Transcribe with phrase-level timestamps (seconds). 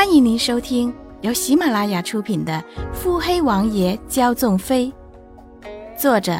[0.00, 2.54] 欢迎您收听由喜马拉雅出品的
[2.94, 4.90] 《腹黑王爷骄纵妃》，
[6.00, 6.32] 作者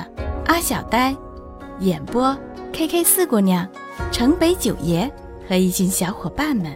[0.47, 1.15] 阿小呆，
[1.81, 2.35] 演播
[2.73, 3.71] K K 四姑娘、
[4.11, 5.07] 城北九爷
[5.47, 6.75] 和一群小伙伴们。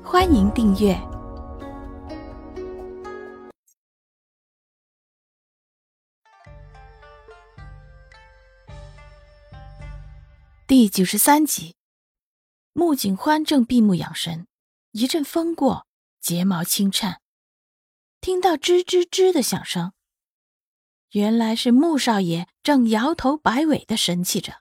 [0.00, 0.96] 欢迎订阅
[10.68, 11.74] 第九十三集。
[12.72, 14.46] 穆景欢正闭目养神。
[14.92, 15.86] 一阵风过，
[16.28, 17.22] 睫毛轻颤，
[18.20, 19.94] 听到吱吱吱的响声，
[21.12, 24.60] 原来是穆少爷正摇头摆尾的神气着。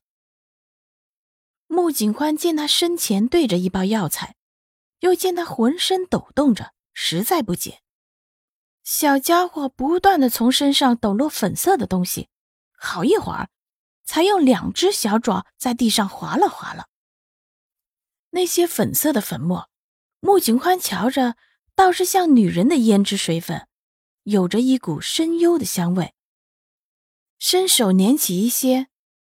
[1.67, 4.37] 穆景欢见他身前对着一包药材，
[5.01, 7.81] 又见他浑身抖动着，实在不解。
[8.85, 12.29] 小家伙不断的从身上抖落粉色的东西，
[12.77, 13.49] 好一会儿，
[14.05, 16.87] 才用两只小爪在地上划了划了。
[18.29, 19.69] 那些粉色的粉末。
[20.19, 21.37] 穆景欢瞧着，
[21.77, 23.67] 倒是像女人的胭脂水粉，
[24.23, 26.15] 有着一股深幽的香味。
[27.37, 28.87] 伸手捻起一些，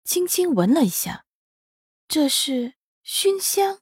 [0.03, 1.23] 轻轻闻了一下，
[2.07, 3.81] 这是熏香。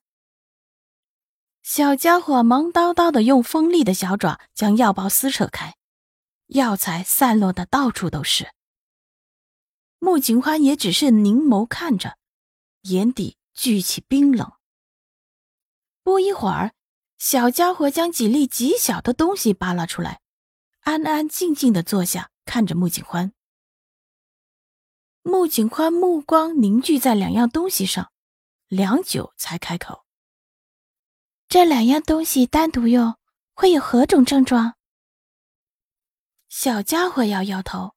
[1.64, 5.78] 小家伙忙叨叨的用锋利的小爪将药包撕扯开，
[6.48, 8.52] 药材散落的到处都是。
[10.00, 12.18] 穆景欢也只是凝眸看着，
[12.82, 14.52] 眼底聚起冰冷。
[16.04, 16.74] 不一会儿。
[17.20, 20.22] 小家伙将几粒极小的东西扒拉出来，
[20.80, 23.34] 安安静静的坐下，看着穆景欢。
[25.22, 28.14] 穆景欢目光凝聚在两样东西上，
[28.70, 30.06] 良久才开口
[31.50, 33.18] ：“这两样东西单独用
[33.54, 34.76] 会有何种症状？”
[36.48, 37.96] 小家伙摇摇头。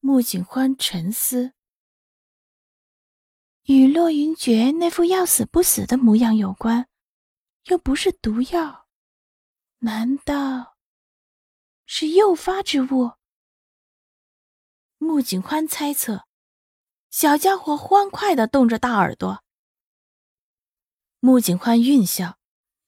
[0.00, 1.52] 穆景欢沉思
[3.64, 6.86] ：“与洛云珏那副要死不死的模样有关。”
[7.64, 8.88] 又不是毒药，
[9.78, 10.76] 难道
[11.86, 13.12] 是诱发之物？
[14.98, 16.26] 穆景欢猜测。
[17.10, 19.42] 小家伙欢快的动着大耳朵。
[21.18, 22.38] 穆景欢运笑，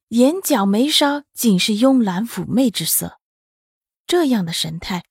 [0.08, 3.18] 眼角眉梢尽是慵懒妩媚之色，
[4.06, 5.04] 这样的神态，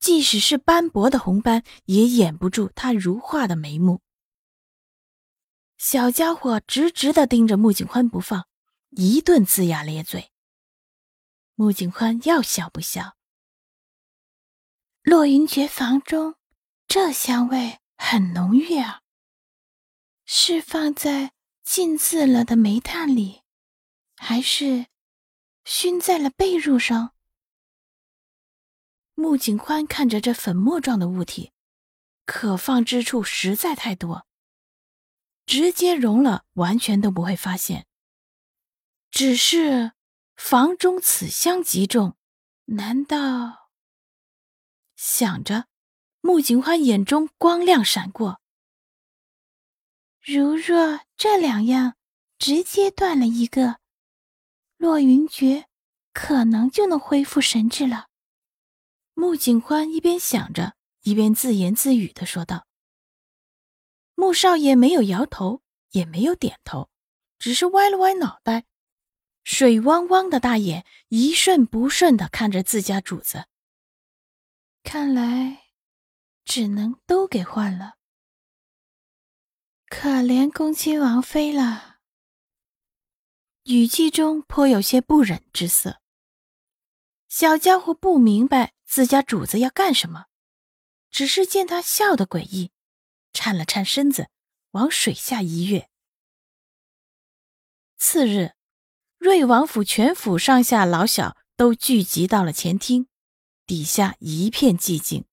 [0.00, 4.02] 即使是斑驳的红斑也掩不住他如画的眉目。
[5.78, 8.46] 小家伙直直的盯着穆景欢不放。
[8.96, 10.30] 一顿龇牙咧嘴。
[11.56, 13.16] 穆景欢要笑不笑。
[15.02, 16.36] 洛云珏房中，
[16.86, 19.02] 这香味很浓郁啊。
[20.24, 21.32] 是放在
[21.62, 23.42] 浸渍了的煤炭里，
[24.16, 24.86] 还是
[25.64, 27.14] 熏在了被褥上？
[29.14, 31.52] 穆景欢看着这粉末状的物体，
[32.24, 34.26] 可放之处实在太多，
[35.44, 37.86] 直接融了，完全都不会发现。
[39.14, 39.92] 只是
[40.34, 42.16] 房中此香极重，
[42.64, 43.70] 难道？
[44.96, 45.68] 想着，
[46.20, 48.40] 穆景欢眼中光亮闪过。
[50.20, 51.94] 如若这两样
[52.40, 53.78] 直接断了一个，
[54.78, 55.66] 洛云珏
[56.12, 58.08] 可能就能恢复神智了。
[59.14, 62.66] 穆景欢一边想着，一边自言自语的说道。
[64.16, 66.90] 穆少爷没有摇头，也没有点头，
[67.38, 68.64] 只是歪了歪脑袋。
[69.44, 73.46] 水汪汪的大眼一瞬不瞬的看着自家主子，
[74.82, 75.66] 看来
[76.44, 77.96] 只能都给换了。
[79.86, 81.98] 可怜恭亲王妃了，
[83.64, 86.00] 语气中颇有些不忍之色。
[87.28, 90.26] 小家伙不明白自家主子要干什么，
[91.10, 92.72] 只是见他笑得诡异，
[93.32, 94.30] 颤了颤身子，
[94.70, 95.90] 往水下一跃。
[97.98, 98.53] 次日。
[99.24, 103.06] 瑞王府全府上下老小都聚集到了前厅，
[103.64, 105.24] 底下一片寂静，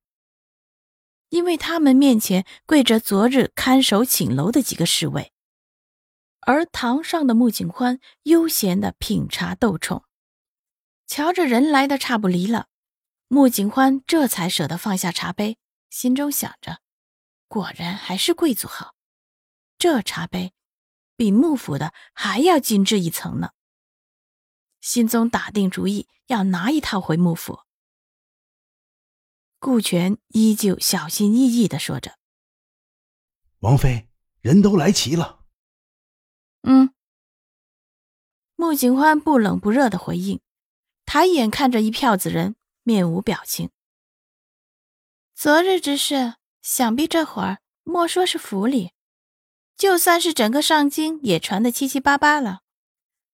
[1.28, 5.34] 因为他们面前跪着昨日看守寝楼的几个侍卫，
[6.40, 10.06] 而堂上的穆景欢悠闲的品茶斗宠，
[11.06, 12.68] 瞧着人来的差不离了，
[13.28, 15.58] 穆景欢这才舍得放下茶杯，
[15.90, 16.80] 心中想着，
[17.50, 18.96] 果然还是贵族好，
[19.78, 20.54] 这茶杯
[21.18, 23.52] 比幕府的还要精致一层呢。
[24.82, 27.62] 心中打定主意，要拿一套回幕府。
[29.60, 32.18] 顾全依旧小心翼翼的说着
[33.62, 34.10] ：“王妃，
[34.42, 35.46] 人都来齐了。
[36.68, 36.94] ”“嗯。”
[38.58, 40.42] 穆景欢不冷不热的回应，
[41.06, 43.70] 抬眼看着一票子人，面无表情。
[45.36, 48.94] 昨日之事，想必这会儿莫说是府里，
[49.76, 52.62] 就算是整个上京，也传得七七八八了。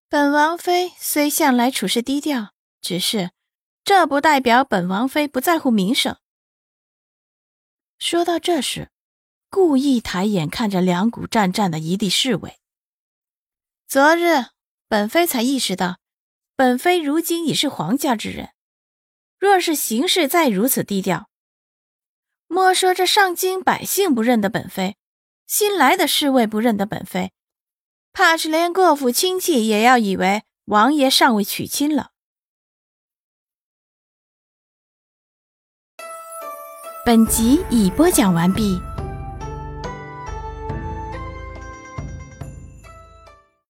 [0.09, 3.31] 本王妃虽向来处事低调，只是
[3.83, 6.17] 这不代表本王妃不在乎名声。
[7.99, 8.89] 说到这时，
[9.49, 12.57] 故意抬眼看着两股战战的一地侍卫。
[13.85, 14.45] 昨日
[14.87, 15.99] 本妃才意识到，
[16.55, 18.51] 本妃如今已是皇家之人，
[19.37, 21.29] 若是行事再如此低调，
[22.47, 24.95] 莫说这上京百姓不认得本妃，
[25.45, 27.33] 新来的侍卫不认得本妃。
[28.17, 32.09] 怕是连各府亲戚也要以为王爷尚未娶亲了。
[37.05, 38.81] 本集已播讲完毕。